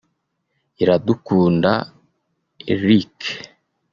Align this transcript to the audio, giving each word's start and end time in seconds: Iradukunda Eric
Iradukunda 0.81 1.71
Eric 2.73 3.17